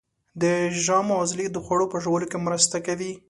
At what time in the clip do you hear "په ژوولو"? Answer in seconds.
1.91-2.29